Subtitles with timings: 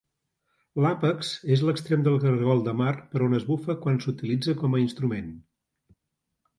[0.85, 4.85] L'àpex és l'extrem del cargol de mar per on es bufa quan s'utilitza com a
[4.89, 5.33] instrument.